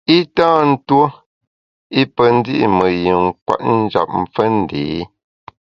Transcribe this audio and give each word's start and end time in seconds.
I 0.17 0.19
tâ 0.35 0.49
tuo 0.87 1.05
i 2.01 2.03
pe 2.15 2.23
ndi’ 2.37 2.55
me 2.77 2.85
yin 3.03 3.23
kwet 3.45 3.61
njap 3.79 4.09
fe 4.33 4.43
ndé. 4.59 4.83